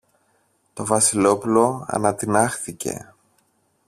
Το 0.73 0.85
Βασιλόπουλο 0.85 1.85
ανατινάχθηκε. 1.87 3.13